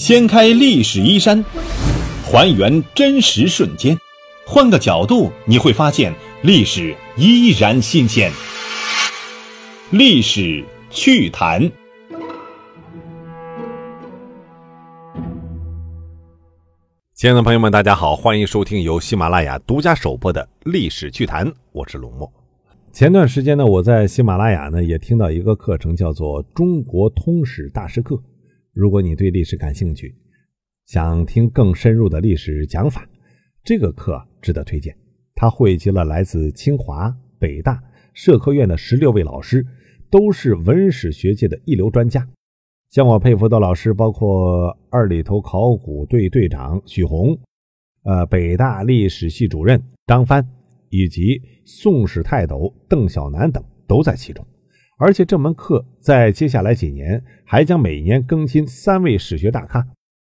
[0.00, 1.44] 掀开历史衣衫，
[2.24, 3.94] 还原真实瞬间，
[4.46, 6.10] 换个角度你会发现
[6.40, 8.32] 历史依然新鲜。
[9.90, 11.70] 历史趣谈。
[17.14, 22.32] 亲爱的朋友们，大家好，欢迎收听由喜马拉雅独家首播的《历史趣谈》，我是龙墨。
[22.90, 28.14] 前段时间呢，我在喜马拉雅呢也听到一个课程，叫做《中国通史大师课》。
[28.80, 30.14] 如果你对历史感兴趣，
[30.86, 33.06] 想听更深入的历史讲法，
[33.62, 34.96] 这个课值得推荐。
[35.34, 37.78] 它汇集了来自清华、北大、
[38.14, 39.66] 社科院的十六位老师，
[40.08, 42.26] 都是文史学界的一流专家。
[42.88, 47.38] 像我佩服的老师，包括二里头考古队队长许宏，
[48.04, 50.42] 呃，北大历史系主任张帆。
[50.92, 54.44] 以及宋史泰斗邓小南等都在其中，
[55.00, 59.82] 而且这门课在接下来几年还将每年更新三位史学大咖，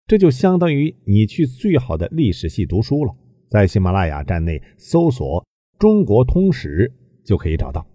[0.06, 3.14] 这就相当于你去最好的历史系读书了。
[3.48, 5.42] 在喜马拉雅站内搜索
[5.80, 6.92] “中国通史”
[7.24, 7.86] 就可以找到。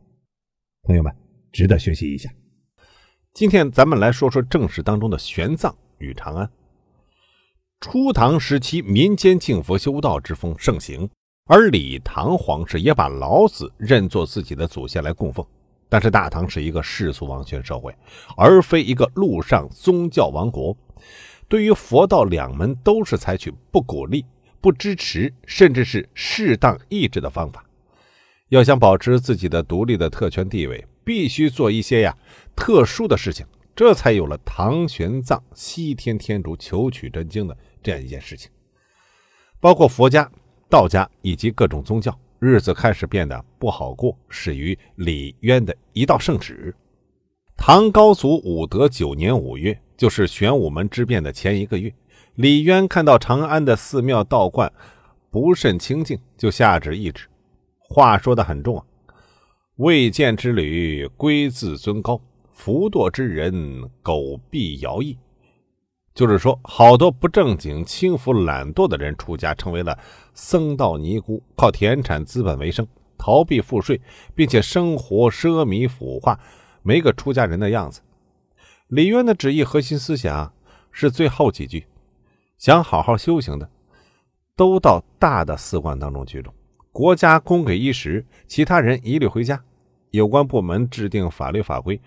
[0.82, 1.16] 朋友们，
[1.52, 2.32] 值得学习一下。
[3.32, 6.50] 今天咱们来说说正史当中的玄奘与长安。
[7.80, 11.08] 初唐时期，民间敬佛修道之风盛行。
[11.46, 15.46] 而李唐皇室也把老子认作自己的祖先来供奉，
[15.88, 17.96] 但是大唐是一个世俗王权社会，
[18.36, 20.76] 而非一个陆上宗教王国。
[21.48, 24.26] 对于佛道两门，都是采取不鼓励、
[24.60, 27.64] 不支持，甚至是适当抑制的方法。
[28.50, 32.18] 要想保持自己的独立的特权地位，必须做一些呀
[32.56, 38.50] 特殊的事情，这才有了唐玄奘西天天竺求取真经的这样一件事情，
[39.60, 40.30] 包括佛家。
[40.68, 46.76] 道家以及各种宗教日子开始变得不好过，始于李渊的一道圣旨。
[47.58, 51.94] 唐高祖武德九年五月，就是玄武门之变的前一个月，
[52.36, 54.72] 李渊看到长安的寺庙道观
[55.32, 57.28] 不甚清净，就下旨一旨。
[57.80, 58.84] 话说的很重啊，
[59.78, 62.20] 未见之旅归自尊高，
[62.52, 65.16] 浮堕之人苟必摇曳。
[66.16, 70.00] 就是说，好多不正经、轻浮懒惰的人出家，成为了
[70.34, 72.88] 僧道尼姑，靠田产资本为生，
[73.18, 74.00] 逃避赋税，
[74.34, 76.40] 并且生活奢靡腐化，
[76.84, 78.00] 没个出家人的样子。
[78.88, 80.54] 李渊的旨意核心思想
[80.90, 81.86] 是最后几句：
[82.58, 83.70] 想好好修行的，
[84.56, 86.50] 都到大的寺观当中居住，
[86.94, 89.62] 国家供给衣食，其他人一律回家。
[90.12, 92.00] 有关部门制定法律法规。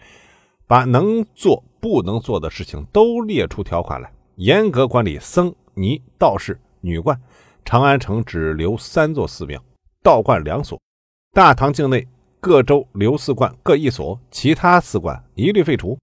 [0.67, 7.21] 把能做不能做的事情都列出条款来，严格管理僧尼道士女冠。
[7.65, 9.63] 长安城只留三座寺庙，
[10.03, 10.81] 道观两所。
[11.33, 12.07] 大唐境内
[12.41, 15.99] 各州留寺观各一所，其他寺观一律废除。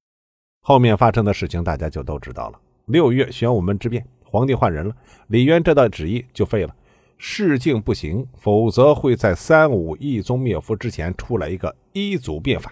[0.61, 2.59] 后面发生的事情大家就都知道了。
[2.85, 4.95] 六月玄武门之变，皇帝换人了，
[5.27, 6.75] 李渊这道旨意就废了。
[7.17, 12.71] 事境不行，否则会在三武一宗灭佛之前出来一个一祖变法。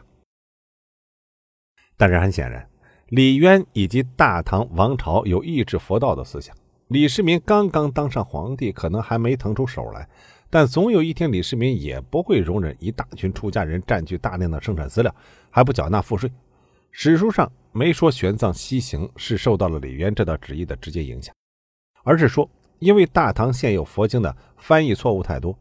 [1.97, 2.67] 但是很显然，
[3.09, 6.55] 李渊以及大唐王朝有抑制佛道的思想。
[6.87, 10.07] 李世民刚刚当上皇帝，可能还没腾出手来，
[10.49, 15.13] 但总有一天，李世民也不会容忍一大群出家人占据大量的生产资料，
[15.49, 16.31] 还不缴纳赋税。
[16.91, 21.33] 史书上没说玄奘西行是受到了李渊这道旨意的直接影响，
[22.03, 22.47] 而是说，
[22.77, 25.57] 因为大唐现有佛经的翻译错误太多，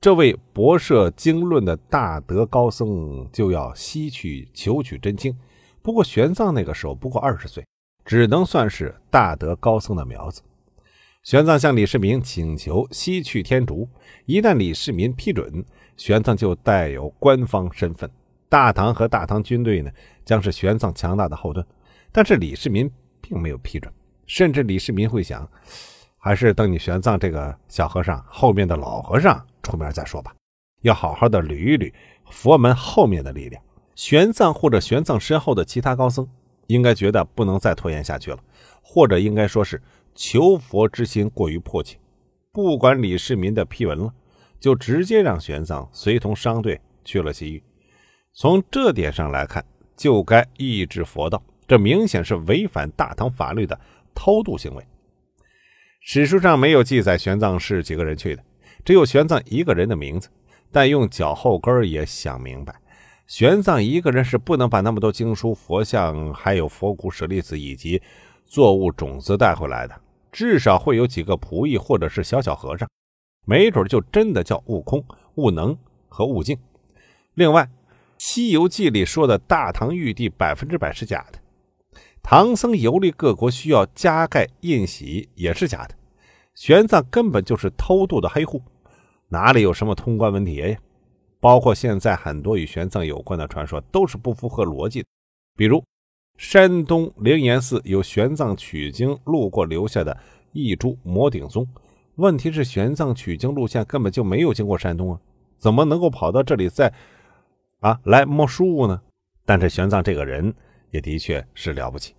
[0.00, 5.36] 这位博涉经论的大德高僧就要西去求取真经。
[5.84, 7.62] 不过，玄奘那个时候不过二十岁，
[8.06, 10.40] 只能算是大德高僧的苗子。
[11.22, 13.86] 玄奘向李世民请求西去天竺，
[14.24, 15.62] 一旦李世民批准，
[15.98, 18.10] 玄奘就带有官方身份。
[18.48, 19.90] 大唐和大唐军队呢，
[20.24, 21.64] 将是玄奘强大的后盾。
[22.10, 22.90] 但是李世民
[23.20, 23.92] 并没有批准，
[24.26, 25.46] 甚至李世民会想，
[26.16, 30.34] 还是等你玄奘这个小和尚后面的老和尚出面再说吧，
[30.80, 31.92] 要好好的捋一捋
[32.30, 33.62] 佛门后面的力量。
[33.94, 36.28] 玄奘或者玄奘身后的其他高僧，
[36.66, 38.38] 应该觉得不能再拖延下去了，
[38.82, 39.80] 或者应该说是
[40.14, 41.98] 求佛之心过于迫切，
[42.52, 44.12] 不管李世民的批文了，
[44.58, 47.62] 就直接让玄奘随同商队去了西域。
[48.32, 49.64] 从这点上来看，
[49.96, 53.78] 就该抑制佛道，这明显是违反大唐法律的
[54.14, 54.84] 偷渡行为。
[56.00, 58.42] 史书上没有记载玄奘是几个人去的，
[58.84, 60.28] 只有玄奘一个人的名字，
[60.72, 62.74] 但用脚后跟也想明白。
[63.26, 68.00] 玄奘一个人是不能把那么多经书、佛像，还有佛骨舍利子以及
[68.44, 69.98] 作物种子带回来的，
[70.30, 72.88] 至少会有几个仆役或者是小小和尚，
[73.46, 75.02] 没准就真的叫悟空、
[75.36, 75.76] 悟能
[76.08, 76.58] 和悟净。
[77.32, 77.62] 另外，
[78.18, 81.38] 《西游记》里说的大唐玉帝百分之百是假的，
[82.22, 85.94] 唐僧游历各国需要加盖印玺也是假的，
[86.54, 88.62] 玄奘根本就是偷渡的黑户，
[89.28, 90.78] 哪里有什么通关文牒呀？
[91.44, 95.08] 包括现在很多与玄奘有关的传说都是不符合逻辑的，
[95.54, 95.84] 比如
[96.38, 100.18] 山东灵岩寺有玄奘取经路过留下的
[100.52, 101.68] 一株摩顶松，
[102.14, 105.20] 问题是玄奘取经路线根本就没有经过山东啊，
[105.58, 106.90] 怎么能够跑到这里再
[107.80, 109.02] 啊来摸树呢？
[109.44, 110.54] 但是玄奘这个人。
[110.92, 112.14] 也的确是了不起，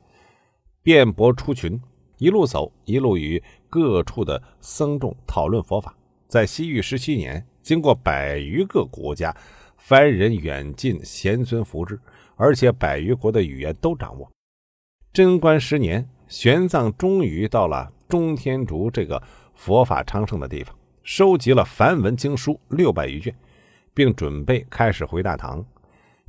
[0.83, 1.81] 辩驳出群，
[2.18, 5.95] 一路走，一路与各处的僧众讨论佛法。
[6.27, 9.35] 在西域十七年，经过百余个国家，
[9.75, 12.00] 凡人远近贤尊服之，
[12.35, 14.31] 而且百余国的语言都掌握。
[15.12, 19.19] 贞观十年，玄奘终于到了中天竺这个
[19.56, 23.35] 佛法昌盛的地方，收集了梵文经书六百余卷，
[23.95, 25.65] 并准备开始回大唐。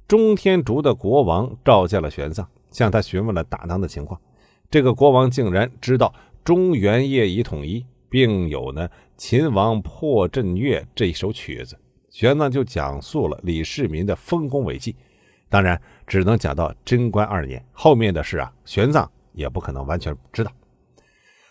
[0.08, 4.18] 中天竺的国王召见了玄奘，向他询问了大唐的情况。
[4.70, 11.78] 这个国王竟然知道中原业已统一，并有呢《秦王破阵乐》这一首曲子。
[12.10, 14.96] 玄奘就讲述了李世民的丰功伟绩，
[15.48, 20.50] 当然只能讲到贞观二年，后面的事啊，玄奘也不可能完全知道。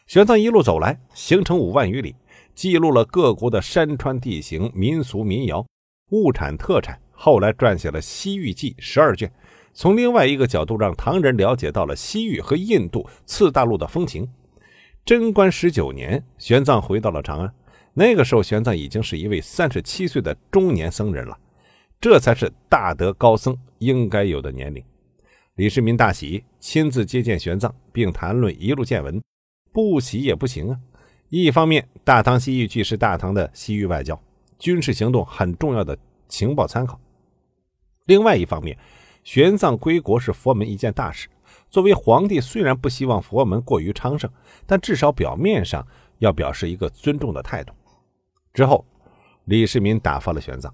[0.07, 2.16] 玄奘一路走来，行程五万余里，
[2.54, 5.66] 记录了各国的山川地形、民俗民谣、
[6.12, 7.00] 物产特产。
[7.12, 9.31] 后来撰写了《西域记》十二卷，
[9.74, 14.28] 从另外一个角度让唐人了解到了西域和印度次大陆的风情。
[15.06, 17.54] 贞观十九年，玄奘回到了长安。
[17.94, 21.38] 那个时候，玄奘已经是一位三十七岁的中年僧人了，
[22.02, 24.84] 这才是大德高僧应该有的年龄。
[25.57, 29.22] 李世民大喜，亲自接见玄奘，并谈论一路见闻。
[29.72, 30.80] 不喜也不行啊！
[31.30, 34.19] 一方面，《大唐西域记》是大唐的西域外交、
[34.58, 35.96] 军事行动很重要的
[36.28, 37.00] 情报参考。
[38.06, 38.75] 另外一方面，
[39.24, 41.28] 玄奘归国是佛门一件大事。
[41.70, 44.30] 作为皇帝，虽然不希望佛门过于昌盛，
[44.66, 45.86] 但至少表面上
[46.20, 47.74] 要表示一个尊重的态度。
[48.54, 48.86] 之后，
[49.46, 50.72] 李世民打发了玄奘，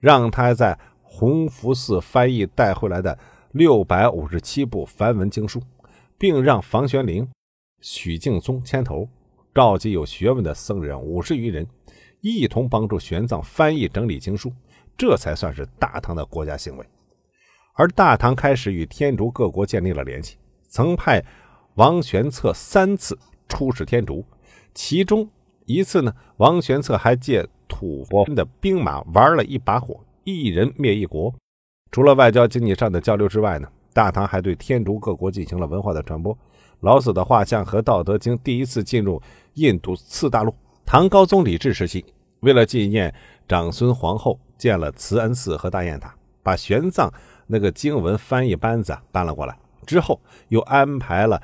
[0.00, 3.18] 让他在弘福寺翻译带回来的
[3.52, 5.60] 六百五十七部梵文经书，
[6.16, 7.28] 并让房玄龄、
[7.80, 9.06] 许敬宗牵头，
[9.54, 11.66] 召集有学问的僧人五十余人，
[12.20, 14.50] 一同帮助玄奘翻译整理经书。
[14.96, 16.86] 这才算是大唐的国家行为，
[17.74, 20.36] 而大唐开始与天竺各国建立了联系，
[20.68, 21.24] 曾派
[21.74, 23.18] 王玄策三次
[23.48, 24.24] 出使天竺，
[24.74, 25.28] 其中
[25.66, 31.34] 一次呢，王玄策还借吐蕃的兵马玩了一把火，一人灭一国。
[31.90, 36.36] 除了外交经济上的交流之外呢，大唐还对天竺各国进行了文化的传播。
[36.80, 39.20] 老子的画像和《道德经》第一次进入
[39.54, 40.54] 印度次大陆。
[40.84, 42.04] 唐高宗李治时期，
[42.40, 43.14] 为了纪念
[43.48, 44.38] 长孙皇后。
[44.60, 47.10] 建了慈恩寺和大雁塔，把玄奘
[47.50, 49.58] 那个经文翻译班子搬了过来。
[49.86, 51.42] 之后又安排了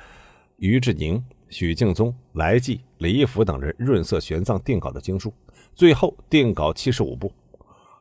[0.59, 5.35] 于志宁、许敬宗、来济、李义府等人润色玄奘定稿的经书，
[5.75, 7.33] 最后定稿七十五部。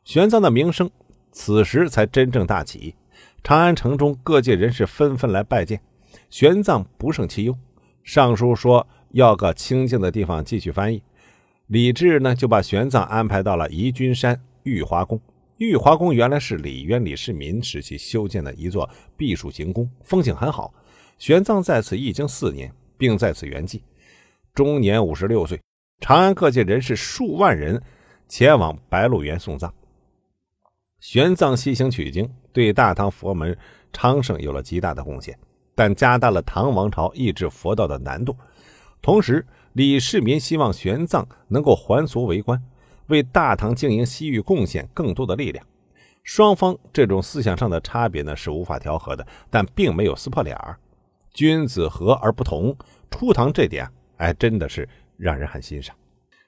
[0.04, 0.90] 玄奘的名声
[1.32, 2.94] 此时才真正大起。
[3.44, 5.82] 长安城中各界人士纷纷来拜见，
[6.30, 7.58] 玄奘不胜其忧，
[8.04, 11.02] 上书说要个清静的地方继续翻译。
[11.68, 14.40] 李治呢就把玄奘安排到了宜君山。
[14.64, 15.22] 玉华宫，
[15.58, 20.74] 玉华宫原来是李渊、李世民时期修建的一座避暑行宫，风景很好。
[21.18, 23.80] 玄奘在此一经四年，并在此圆寂，
[24.54, 25.58] 终年五十六岁。
[26.02, 27.82] 长安各界人士数万人
[28.28, 29.74] 前往白鹿原送葬。
[31.00, 33.58] 玄奘西行取经，对大唐佛门
[33.94, 35.40] 昌盛有了极大的贡献，
[35.74, 38.36] 但加大了唐王朝抑制佛道的难度。
[39.02, 42.62] 同时，李世民希望玄奘能够还俗为官。
[43.08, 45.66] 为大唐经营西域贡献更多的力量，
[46.24, 50.78] 双方这种思想上的差别呢是无法调和的，但并没有撕破脸儿。
[51.34, 52.76] 君子和而不同，
[53.12, 55.96] 初唐这点哎真的是让人很欣赏。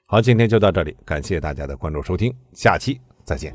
[0.06, 3.54] 好，今天就到这里，感谢大家的关注收听，下期再见。